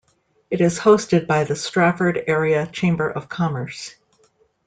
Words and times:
It 0.49 0.61
is 0.61 0.79
hosted 0.79 1.27
by 1.27 1.43
the 1.43 1.55
Strafford 1.55 2.23
Area 2.25 2.65
Chamber 2.65 3.07
of 3.07 3.29
Commerce. 3.29 3.95